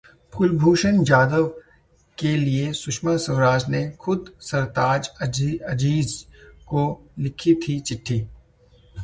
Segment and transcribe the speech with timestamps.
[0.33, 1.45] कुलभूषण जाधव
[2.17, 5.09] के लिए सुषमा स्वराज ने खुद सरताज
[5.61, 6.27] अजीज
[6.67, 6.83] को
[7.19, 8.19] लिखी थी चिट्ठी